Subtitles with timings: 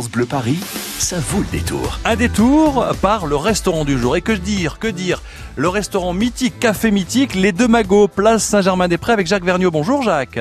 [0.00, 0.58] Bleu Paris,
[0.98, 1.98] ça vaut le détour.
[2.06, 4.16] Un détour par le restaurant du jour.
[4.16, 5.22] Et que dire, que dire?
[5.56, 9.70] Le restaurant mythique, café mythique, les deux magots, place Saint-Germain-des-Prés avec Jacques Vergniaud.
[9.70, 10.38] Bonjour Jacques.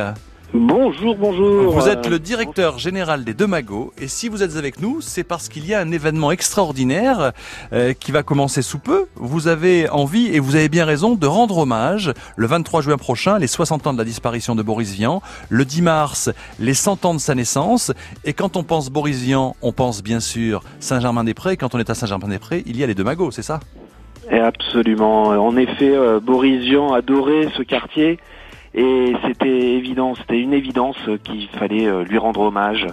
[0.54, 1.72] Bonjour, bonjour.
[1.72, 5.24] Vous êtes le directeur général des Deux Magots et si vous êtes avec nous, c'est
[5.24, 7.32] parce qu'il y a un événement extraordinaire
[7.72, 9.06] euh, qui va commencer sous peu.
[9.16, 13.40] Vous avez envie et vous avez bien raison de rendre hommage le 23 juin prochain,
[13.40, 16.30] les 60 ans de la disparition de Boris Vian, le 10 mars,
[16.60, 17.94] les 100 ans de sa naissance
[18.26, 21.56] et quand on pense Boris Vian, on pense bien sûr Saint-Germain-des-Prés.
[21.56, 23.62] Quand on est à Saint-Germain-des-Prés, il y a les Deux Magots, c'est ça?
[24.30, 25.30] Et absolument.
[25.30, 28.20] En effet, euh, Boris Vian adorait ce quartier.
[28.74, 32.88] Et c'était évident, c'était une évidence qu'il fallait euh, lui rendre hommage.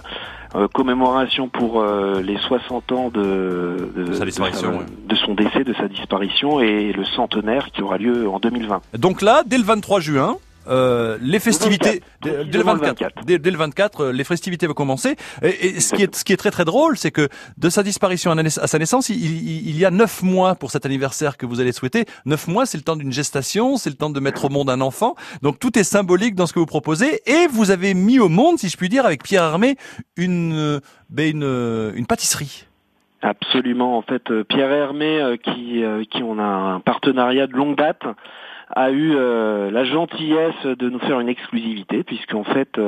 [0.55, 4.85] Euh, commémoration pour euh, les 60 ans de, de, Sa disparition, de, ouais.
[5.07, 8.81] de son décès, de sa disparition et le centenaire qui aura lieu en 2020.
[8.97, 10.37] Donc là, dès le 23 juin,
[10.69, 13.25] euh, les festivités, dès, dès le Précisément le 24, 24.
[13.25, 15.15] Dès, dès le 24, euh, les festivités vont commencer.
[15.41, 17.27] Et, et ce qui est, ce qui est très très drôle, c'est que
[17.57, 20.85] de sa disparition à, sa naissance, il, il- il y a neuf mois pour cet
[20.85, 22.05] anniversaire que vous allez souhaiter.
[22.25, 24.81] Neuf mois, c'est le temps d'une gestation, c'est le temps de mettre au monde un
[24.81, 25.15] enfant.
[25.41, 27.21] Donc tout est symbolique dans ce que vous proposez.
[27.25, 29.75] Et vous avez mis au monde, si je puis dire, avec Pierre Armé,
[30.17, 30.79] une, euh,
[31.09, 32.65] ben, une, une pâtisserie.
[33.21, 33.97] Absolument.
[33.97, 38.03] En fait, Pierre Hermé, qui, qui on a un partenariat de longue date,
[38.75, 42.79] a eu euh, la gentillesse de nous faire une exclusivité, puisqu'en fait,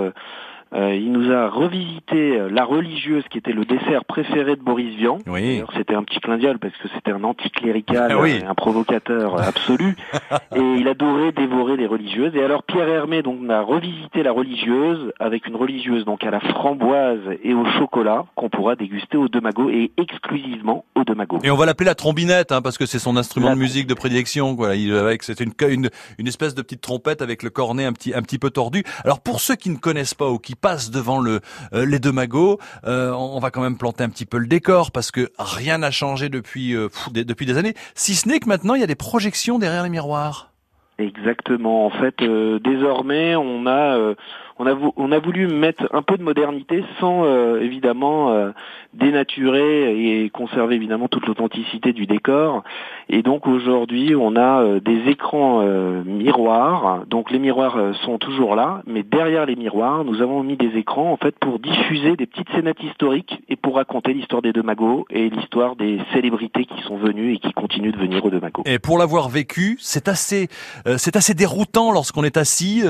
[0.74, 4.96] euh, il nous a revisité euh, la religieuse, qui était le dessert préféré de Boris
[4.96, 5.18] Vian.
[5.28, 5.62] Oui.
[5.76, 8.40] C'était un petit clin d'œil parce que c'était un anticlérical, Ah oui.
[8.44, 9.96] euh, un provocateur euh, absolu,
[10.56, 12.36] et il adorait dévorer les religieuses.
[12.36, 16.40] Et alors Pierre Hermé donc a revisité la religieuse avec une religieuse donc à la
[16.40, 21.40] framboise et au chocolat qu'on pourra déguster au Demago et exclusivement au Demago.
[21.44, 23.88] Et on va l'appeler la trombinette, hein, parce que c'est son instrument La de musique
[23.88, 24.56] de prédilection.
[24.56, 24.76] Quoi.
[24.76, 28.14] Il, avec, c'était une, une, une espèce de petite trompette avec le cornet un petit,
[28.14, 28.84] un petit peu tordu.
[29.04, 31.40] Alors pour ceux qui ne connaissent pas ou qui passent devant euh,
[31.74, 35.12] les deux magots, euh, on va quand même planter un petit peu le décor parce
[35.12, 37.74] que rien n'a changé depuis, euh, depuis des années.
[37.96, 40.52] Si ce n'est que maintenant il y a des projections derrière les miroirs.
[41.00, 41.88] Exactement.
[41.88, 42.22] En fait,
[42.64, 44.14] désormais, on a,
[44.62, 48.52] on a, on a voulu mettre un peu de modernité sans euh, évidemment euh,
[48.94, 52.64] dénaturer et conserver évidemment toute l'authenticité du décor.
[53.10, 57.06] Et donc aujourd'hui, on a euh, des écrans euh, miroirs.
[57.08, 60.78] Donc les miroirs euh, sont toujours là, mais derrière les miroirs, nous avons mis des
[60.78, 64.64] écrans en fait pour diffuser des petites scénettes historiques et pour raconter l'histoire des deux
[64.64, 68.40] magots et l'histoire des célébrités qui sont venues et qui continuent de venir aux deux
[68.40, 68.64] magots.
[68.66, 70.50] Et pour l'avoir vécu, c'est assez,
[70.86, 72.84] euh, c'est assez déroutant lorsqu'on est assis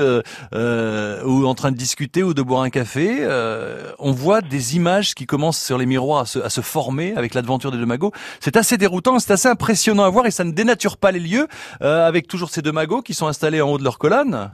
[0.52, 3.18] ou en train de discuter ou de boire un café.
[3.20, 7.70] euh, on voit des images qui commencent sur les miroirs à se, former avec l'aventure
[7.70, 8.10] des deux magots.
[8.40, 11.46] C'est assez déroutant, c'est assez impressionnant à voir et ça ne dénature pas les lieux
[11.80, 14.50] euh, avec toujours ces deux magots qui sont installés en haut de leur colonne.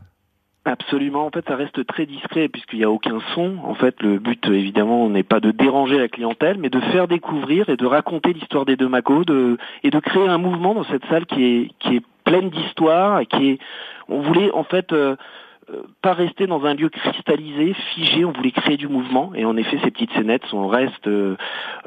[0.67, 3.57] Absolument, en fait, ça reste très discret puisqu'il n'y a aucun son.
[3.65, 7.71] En fait, le but, évidemment, n'est pas de déranger la clientèle, mais de faire découvrir
[7.71, 9.25] et de raconter l'histoire des deux Magots
[9.83, 13.59] et de créer un mouvement dans cette salle qui est, pleine d'histoire qui est,
[14.11, 15.17] on voulait, en fait, euh,
[16.03, 19.79] pas rester dans un lieu cristallisé, figé, on voulait créer du mouvement et en effet
[19.85, 21.37] ces petites scénettes sont restent, euh,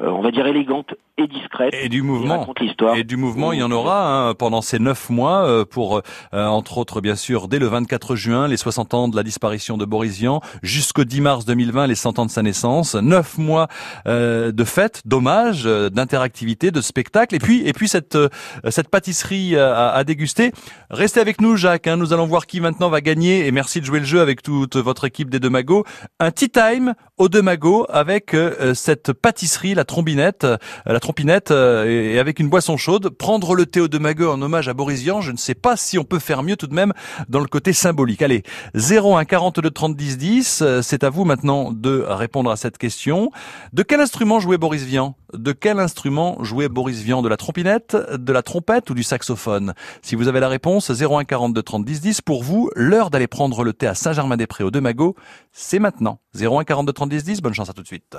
[0.00, 1.74] euh, on va dire élégantes et discrètes.
[1.74, 2.46] Et du mouvement.
[2.94, 6.46] Et du mouvement, il y en aura hein, pendant ces neuf mois euh, pour, euh,
[6.46, 9.84] entre autres, bien sûr, dès le 24 juin, les 60 ans de la disparition de
[9.84, 12.94] Boris Vian, jusqu'au 10 mars 2020, les 100 ans de sa naissance.
[12.94, 13.68] Neuf mois
[14.06, 18.28] euh, de fêtes, d'hommages, euh, d'interactivité, de spectacles, et puis, et puis cette, euh,
[18.70, 20.52] cette pâtisserie à, à déguster.
[20.90, 21.86] Restez avec nous, Jacques.
[21.86, 23.46] hein, nous allons voir qui maintenant va gagner.
[23.46, 25.84] Et merci de jouer le jeu avec toute votre équipe des Deux Magots.
[26.20, 30.56] Un tea time aux Deux Magots avec euh, cette pâtisserie, la trombinette, euh,
[30.86, 33.10] la trompinette, euh, et avec une boisson chaude.
[33.10, 35.76] Prendre le thé aux Deux Magots en hommage à Boris Vian, je ne sais pas
[35.76, 36.92] si on peut faire mieux tout de même
[37.28, 38.22] dans le côté symbolique.
[38.22, 38.42] Allez,
[38.74, 40.62] 01 42 30 10 10.
[40.62, 43.30] euh, C'est à vous maintenant de répondre à cette question.
[43.72, 45.16] De quel instrument jouait Boris Vian?
[45.32, 49.72] De quel instrument jouait Boris Vian De la trompinette, de la trompette ou du saxophone?
[50.02, 52.20] Si vous avez la réponse, 01 42 30 10 10.
[52.20, 55.16] Pour vous, l'heure d'aller prendre le thé à Saint-Germain-des-Prés aux Deux Magots,
[55.50, 56.18] c'est maintenant.
[56.38, 57.40] 01 42 30 10 10.
[57.40, 58.16] Bonne chance à tout de suite.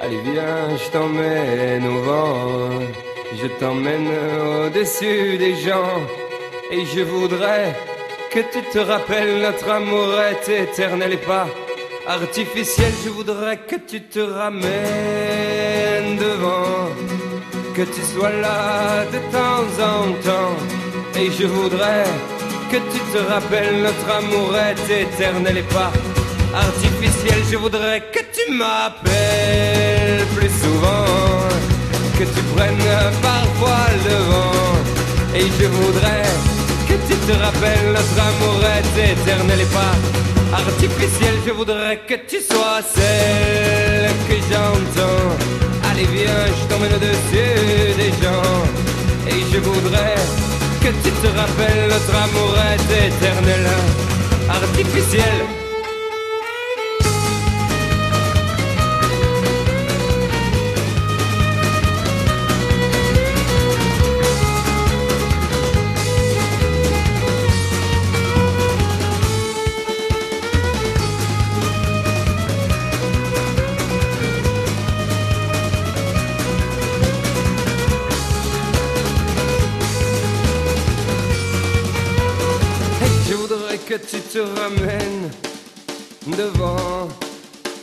[0.00, 2.80] Allez viens, je t'emmène au vent,
[3.40, 4.08] je t'emmène
[4.66, 6.02] au-dessus des gens,
[6.70, 7.74] et je voudrais
[8.34, 11.46] que tu te rappelles notre amour est éternel et pas
[12.08, 12.92] artificiel.
[13.04, 16.90] Je voudrais que tu te ramènes devant,
[17.76, 20.56] que tu sois là de temps en temps,
[21.20, 22.06] et je voudrais
[22.72, 25.92] que tu te rappelles notre amour est éternel et pas
[26.66, 27.38] artificiel.
[27.52, 31.06] Je voudrais que tu m'appelles plus souvent,
[32.18, 32.88] que tu prennes
[33.22, 34.74] parfois le vent.
[35.36, 36.33] Et je voudrais
[37.08, 39.94] tu te rappelles notre amour est éternel et pas
[40.56, 41.34] artificiel.
[41.46, 45.28] Je voudrais que tu sois celle que j'entends.
[45.90, 48.56] Allez viens, je t'emmène au-dessus des gens.
[49.26, 50.14] Et je voudrais
[50.82, 53.66] que tu te rappelles notre amour est éternel,
[54.48, 55.63] artificiel.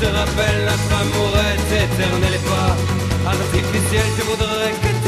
[0.00, 2.72] te rappelles, notre amour est éternel et pas
[3.28, 4.99] artificiel, je voudrais que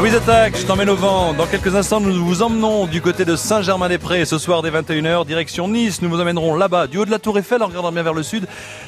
[0.00, 1.34] Louise Attaque, je t'emmène au vent.
[1.34, 4.24] Dans quelques instants, nous vous emmenons du côté de Saint-Germain-des-Prés.
[4.24, 6.00] Ce soir, dès 21h, direction Nice.
[6.00, 8.22] Nous vous emmènerons là-bas, du haut de la Tour Eiffel, en regardant bien vers le
[8.22, 8.46] sud.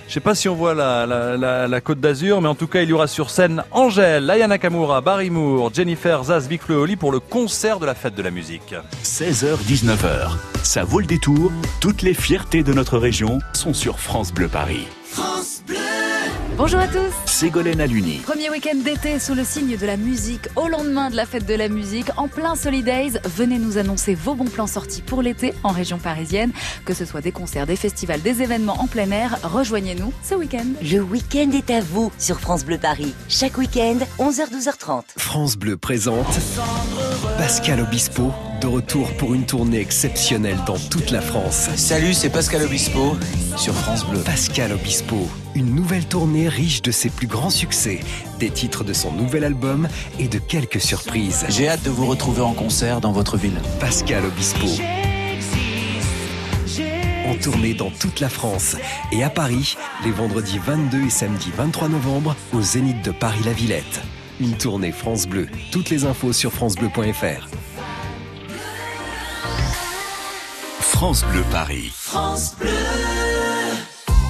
[0.09, 2.94] Je sais pas si on voit la, côte d'Azur, mais en tout cas, il y
[2.94, 7.79] aura sur scène Angèle, Ayana Kamura, Barry Moore, Jennifer Zaz, Vic Fleoli pour le concert
[7.79, 8.75] de la fête de la musique.
[9.05, 10.31] 16h-19h.
[10.62, 11.53] Ça vaut le détour.
[11.81, 14.87] Toutes les fiertés de notre région sont sur France Bleu Paris.
[16.57, 17.13] Bonjour à tous.
[17.25, 18.19] Ségolène Aluni.
[18.19, 21.55] Premier week-end d'été sous le signe de la musique, au lendemain de la fête de
[21.55, 25.71] la musique, en plein Solidays, venez nous annoncer vos bons plans sortis pour l'été en
[25.71, 26.53] région parisienne.
[26.85, 30.67] Que ce soit des concerts, des festivals, des événements en plein air, rejoignez-nous ce week-end.
[30.83, 33.15] Le week-end est à vous sur France Bleu Paris.
[33.29, 35.05] Chaque week-end, 11h-12h30.
[35.17, 36.39] France Bleu présente
[37.39, 41.69] Pascal Obispo de retour pour une tournée exceptionnelle dans toute la France.
[41.75, 43.17] Salut, c'est Pascal Obispo
[43.56, 44.20] sur France Bleu.
[44.20, 48.00] Pascal Obispo, une nouvelle tournée riche de ses plus grands succès,
[48.38, 49.88] des titres de son nouvel album
[50.20, 51.44] et de quelques surprises.
[51.49, 53.61] J'ai hâte de vous retrouver en concert dans votre ville.
[53.81, 54.69] Pascal Obispo.
[57.26, 58.76] En tournée dans toute la France
[59.11, 64.03] et à Paris, les vendredis 22 et samedi 23 novembre au Zénith de Paris-La Villette.
[64.41, 65.49] Une tournée France Bleu.
[65.73, 67.49] Toutes les infos sur francebleu.fr.
[71.03, 71.91] France Bleu Paris.
[71.93, 73.31] France Bleu.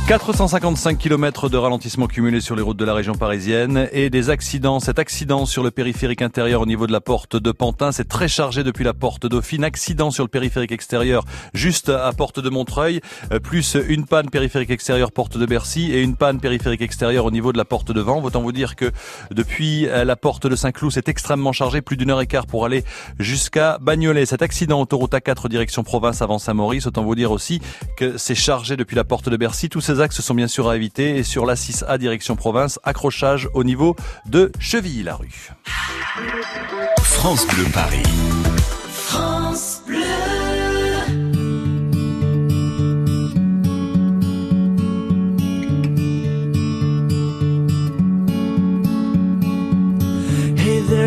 [0.09, 4.81] 455 km de ralentissement cumulé sur les routes de la région parisienne et des accidents.
[4.81, 8.27] Cet accident sur le périphérique intérieur au niveau de la porte de Pantin, c'est très
[8.27, 9.63] chargé depuis la porte Dauphine.
[9.63, 13.01] Accident sur le périphérique extérieur juste à porte de Montreuil,
[13.33, 17.31] euh, plus une panne périphérique extérieur porte de Bercy et une panne périphérique extérieure au
[17.31, 18.21] niveau de la porte de Vent.
[18.23, 18.91] Autant vous dire que
[19.31, 22.65] depuis euh, la porte de Saint-Cloud, c'est extrêmement chargé, plus d'une heure et quart pour
[22.65, 22.85] aller
[23.21, 24.27] jusqu'à Bagnolet.
[24.27, 27.63] Cet accident autoroute A4 direction province avant Saint-Maurice, autant vous dire aussi
[27.97, 29.69] que c'est chargé depuis la porte de Bercy.
[29.93, 31.17] Ces axes sont bien sûr à éviter.
[31.19, 33.95] Et sur la 6A direction province, accrochage au niveau
[34.27, 35.51] de Chevilly-la-Rue.
[37.03, 38.03] France Bleu Paris.
[38.89, 40.02] France Bleu.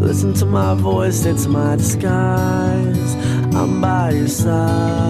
[0.00, 3.14] Listen to my voice, it's my disguise.
[3.54, 5.09] I'm by your side.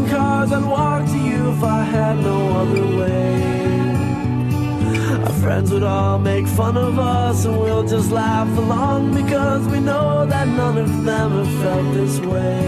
[5.61, 10.25] friends would all make fun of us, and we'll just laugh along because we know
[10.25, 12.61] that none of them have felt this way.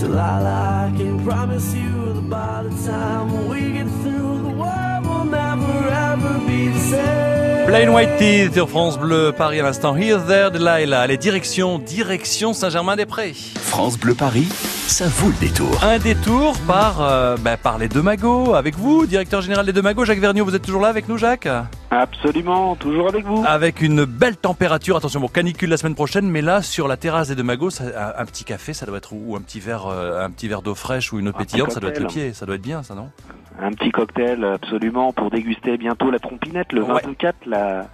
[0.00, 5.24] Delilah, I can promise you that by the time we get through, the world will
[5.24, 7.41] never ever be the same.
[7.72, 9.96] Plain White Teeth sur France Bleu, Paris à l'instant.
[9.96, 11.06] Here, there, Delilah.
[11.06, 13.32] Les directions, direction Saint-Germain-des-Prés.
[13.32, 15.82] France Bleu Paris, ça vaut le détour.
[15.82, 18.52] Un détour par, euh, bah, par les deux magots.
[18.52, 20.44] Avec vous, directeur général des deux magots, Jacques Vergniaud.
[20.44, 21.48] Vous êtes toujours là avec nous, Jacques?
[21.90, 23.42] Absolument, toujours avec vous.
[23.48, 24.98] Avec une belle température.
[24.98, 27.84] Attention, bon, canicule la semaine prochaine, mais là, sur la terrasse des deux magots, ça-
[28.18, 30.60] un, un petit café, ça doit être, ou un petit verre, euh, un petit verre
[30.60, 32.34] d'eau fraîche ou une eau pétillante, ça doit être le pied.
[32.34, 33.08] Ça doit être bien, ça, non?
[33.60, 37.00] Un petit cocktail, absolument, pour déguster bientôt la trompinette, le Ouais.
[37.04, 37.86] 24, la,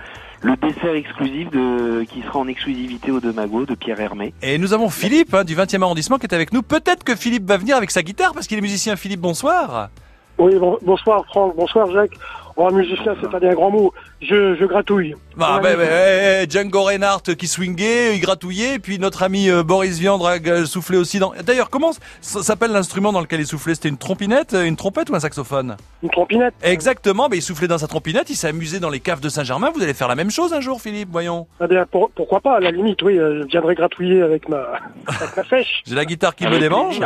[0.43, 4.33] le dessert exclusif de, qui sera en exclusivité aux deux magots de Pierre Hermé.
[4.43, 6.63] Et nous avons Philippe hein, du 20e arrondissement qui est avec nous.
[6.63, 8.97] Peut-être que Philippe va venir avec sa guitare parce qu'il est musicien.
[8.97, 9.91] Philippe, bonsoir.
[10.39, 12.17] Oui, bon- bonsoir Franck, bonsoir Jacques.
[12.61, 13.93] Oh, musicien, c'est pas un grand mot.
[14.21, 15.15] Je, je gratouille.
[15.37, 19.49] Bah, Ouais, bah, bah, eh, Django Reinhardt qui swingait, il gratouillait, et puis notre ami
[19.49, 21.33] euh, Boris Viandre a soufflé aussi dans...
[21.45, 23.77] D'ailleurs, comment s'appelle l'instrument dans lequel il soufflait?
[23.77, 25.77] C'était une trompinette, euh, une trompette ou un saxophone?
[26.03, 26.53] Une trompinette.
[26.65, 29.71] Exactement, bah, il soufflait dans sa trompinette, il s'est amusé dans les caves de Saint-Germain.
[29.73, 31.47] Vous allez faire la même chose un jour, Philippe, voyons.
[31.63, 34.57] Eh bien, pour- pourquoi pas, à la limite, oui, euh, je viendrai gratouiller avec ma,
[35.07, 35.85] avec ma fèche.
[35.87, 36.99] J'ai la guitare qui me démange.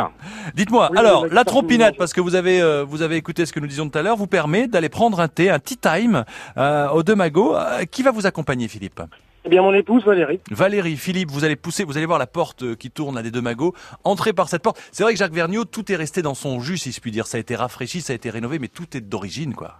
[0.55, 3.53] Dites-moi, Oui, alors, la la trompinette, parce que vous avez, euh, vous avez écouté ce
[3.53, 6.25] que nous disions tout à l'heure, vous permet d'aller prendre un thé, un tea time,
[6.57, 7.55] euh, aux deux magots.
[7.55, 9.01] Euh, qui va vous accompagner, Philippe
[9.45, 10.39] Eh bien, mon épouse Valérie.
[10.51, 13.31] Valérie, Philippe, vous allez pousser, vous allez voir la porte euh, qui tourne à des
[13.31, 13.73] deux magots.
[14.03, 14.81] Entrez par cette porte.
[14.91, 17.27] C'est vrai que Jacques Vergniaud, tout est resté dans son jus, si je puis dire.
[17.27, 19.79] Ça a été rafraîchi, ça a été rénové, mais tout est d'origine, quoi.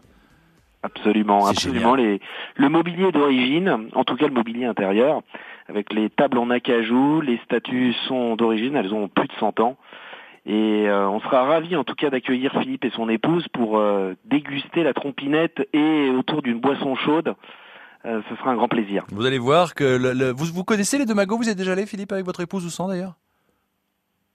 [0.84, 1.96] Absolument, absolument.
[1.96, 2.20] Les,
[2.58, 5.22] le mobilier d'origine, en tout cas le mobilier intérieur,
[5.70, 9.78] avec les tables en acajou, les statues sont d'origine, elles ont plus de 100 ans.
[10.46, 14.14] Et euh, on sera ravis en tout cas d'accueillir Philippe et son épouse pour euh,
[14.26, 17.36] déguster la trompinette et autour d'une boisson chaude.
[18.06, 19.06] Euh, ce sera un grand plaisir.
[19.12, 21.14] Vous allez voir que vous, connaissez les deux.
[21.14, 23.14] Vous êtes déjà allé, Philippe, avec votre épouse ou sans d'ailleurs?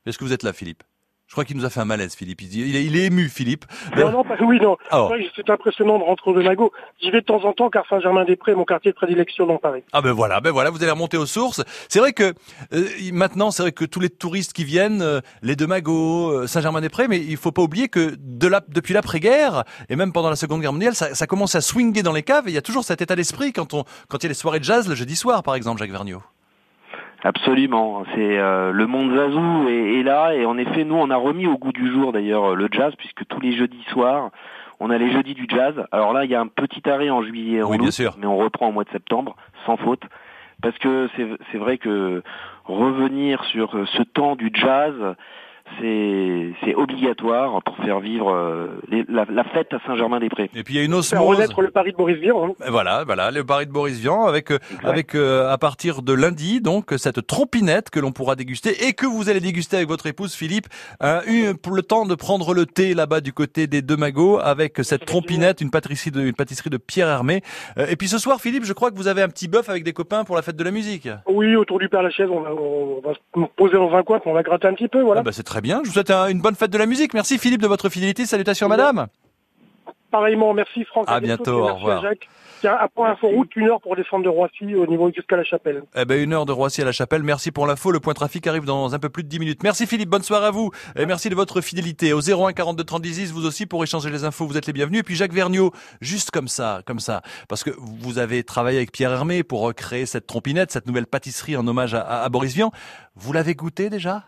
[0.06, 0.82] Est-ce que vous êtes là, Philippe?
[1.28, 2.40] Je crois qu'il nous a fait un malaise, Philippe.
[2.40, 3.66] Il, il est, il est ému, Philippe.
[3.94, 4.78] Non, non, pas, oui, non.
[4.92, 5.10] Oh.
[5.36, 6.72] C'est impressionnant de rentrer de Magot.
[7.02, 9.82] J'y vais de temps en temps car Saint-Germain-des-Prés est mon quartier de prédilection dans Paris.
[9.92, 11.62] Ah ben voilà, ben voilà, vous allez remonter aux sources.
[11.90, 12.32] C'est vrai que
[12.72, 16.46] euh, maintenant, c'est vrai que tous les touristes qui viennent, euh, les deux magots, euh,
[16.46, 20.36] Saint-Germain-des-Prés, mais il faut pas oublier que de la, depuis l'après-guerre et même pendant la
[20.36, 22.48] Seconde Guerre mondiale, ça, ça commence à swinguer dans les caves.
[22.48, 24.34] Et il y a toujours cet état d'esprit quand on, quand il y a les
[24.34, 26.22] soirées de jazz le jeudi soir, par exemple, Jacques Vergniaud.
[27.24, 31.16] Absolument, c'est euh, le monde Zazou est, est là et en effet nous on a
[31.16, 34.30] remis au goût du jour d'ailleurs le jazz puisque tous les jeudis soirs
[34.78, 35.74] on a les jeudis du jazz.
[35.90, 37.92] Alors là il y a un petit arrêt en juillet et en Oui, bien août,
[37.92, 38.14] sûr.
[38.20, 39.34] mais on reprend au mois de septembre
[39.66, 40.02] sans faute
[40.62, 42.22] parce que c'est c'est vrai que
[42.64, 44.94] revenir sur euh, ce temps du jazz
[45.80, 50.50] c'est c'est obligatoire pour faire vivre euh, les- la, la fête à Saint-Germain-des-Prés.
[50.54, 51.36] Et puis il y a une Faire osmose.
[51.36, 52.46] renaître le Paris de Boris Vian.
[52.48, 52.52] hein.
[52.68, 56.60] Voilà, voilà, le pari de Boris Vian avec euh, avec euh, à partir de lundi
[56.60, 60.34] donc cette trompinette que l'on pourra déguster et que vous allez déguster avec votre épouse
[60.34, 60.66] Philippe
[61.02, 64.38] euh, une- pour le temps de prendre le thé là-bas du côté des deux magots
[64.38, 67.42] avec cette trompinette, une pâtisserie de une pâtisserie de Pierre Hermé.
[67.78, 69.84] Euh, et puis ce soir Philippe, je crois que vous avez un petit bœuf avec
[69.84, 71.08] des copains pour la fête de la musique.
[71.26, 74.32] Oui, autour du Père Lachaise, on va, on va se poser dans un coin, on
[74.32, 75.20] va gratter un petit peu, voilà.
[75.20, 75.80] Ah bah, c'est très bien.
[75.82, 77.14] Je vous souhaite un- une bonne fête de la musique.
[77.14, 78.26] Merci Philippe de votre fidélité.
[78.26, 79.06] Salutations madame.
[80.10, 81.04] Pareillement, merci Franck.
[81.08, 82.00] À bientôt, au revoir.
[82.02, 82.28] Jacques.
[82.60, 85.82] Tiens, après Inforoute, une heure pour descendre de Roissy au niveau jusqu'à la chapelle.
[85.94, 87.22] Eh ben, une heure de Roissy à la Chapelle.
[87.22, 87.92] Merci pour l'info.
[87.92, 89.62] Le point trafic arrive dans un peu plus de 10 minutes.
[89.62, 90.08] Merci Philippe.
[90.08, 90.70] Bonne soirée à vous.
[90.96, 92.12] Et merci de votre fidélité.
[92.14, 95.00] Au 01 42 30 10, vous aussi, pour échanger les infos, vous êtes les bienvenus.
[95.00, 97.22] Et puis Jacques Vergniaud, juste comme ça, comme ça.
[97.48, 101.56] Parce que vous avez travaillé avec Pierre Hermé pour recréer cette trompinette, cette nouvelle pâtisserie
[101.56, 102.72] en hommage à, à- à Boris Vian.
[103.14, 104.24] Vous l'avez goûté déjà?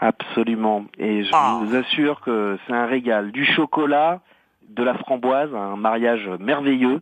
[0.00, 0.84] Absolument.
[0.98, 1.58] Et je Ah.
[1.60, 3.32] vous assure que c'est un régal.
[3.32, 4.20] Du chocolat,
[4.68, 7.00] de la framboise, un mariage merveilleux.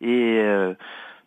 [0.00, 0.74] Et euh,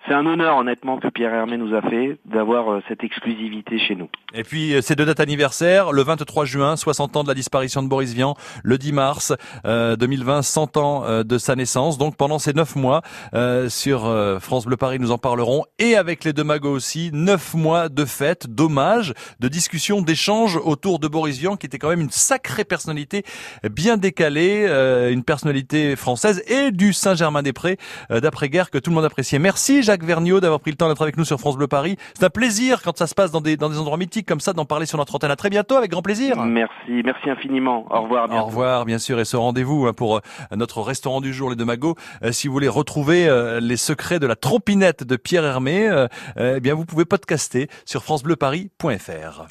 [0.08, 3.96] c'est un honneur honnêtement que Pierre Hermé nous a fait d'avoir euh, cette exclusivité chez
[3.96, 4.08] nous.
[4.34, 7.84] Et puis euh, ces deux dates anniversaires, le 23 juin, 60 ans de la disparition
[7.84, 9.34] de Boris Vian, le 10 mars
[9.66, 11.98] euh, 2020, 100 ans euh, de sa naissance.
[11.98, 13.02] Donc pendant ces neuf mois
[13.34, 14.00] euh, sur
[14.40, 18.06] France Bleu Paris, nous en parlerons et avec les deux magots aussi, neuf mois de
[18.06, 22.64] fêtes, d'hommages, de discussions, d'échanges autour de Boris Vian, qui était quand même une sacrée
[22.64, 23.24] personnalité,
[23.70, 24.66] bien décalée,
[25.12, 27.78] une personnalité française et du Saint-Germain-des-Prés
[28.10, 29.40] d'après-guerre que tout le monde appréciait.
[29.40, 31.98] Merci Jacques Vergniaud d'avoir pris le temps d'être avec nous sur France Bleu Paris.
[32.14, 34.54] C'est un plaisir quand ça se passe dans des, dans des endroits mythiques comme ça
[34.54, 35.32] d'en parler sur notre antenne.
[35.32, 36.38] À très bientôt, avec grand plaisir.
[36.38, 37.88] Merci, merci infiniment.
[37.90, 38.32] Au revoir.
[38.32, 39.20] Au revoir, bien sûr.
[39.20, 40.20] Et ce rendez-vous hein, pour euh,
[40.56, 41.96] notre restaurant du jour, les deux magots.
[42.22, 45.90] Euh, si vous voulez retrouver euh, les secrets de la tropinette de Pierre Hermé,
[46.38, 49.48] eh bien vous pouvez podcaster sur francebleuparis.fr.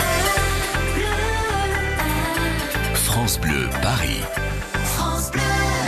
[2.95, 4.21] France Bleu Paris.